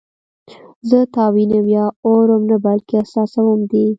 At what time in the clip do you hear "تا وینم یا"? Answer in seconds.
1.13-1.85